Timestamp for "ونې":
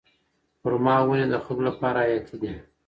1.07-1.25